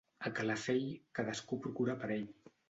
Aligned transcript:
A 0.27 0.29
Calafell, 0.37 0.87
cadascú 1.19 1.61
procura 1.67 1.99
per 2.05 2.11
ell. 2.19 2.27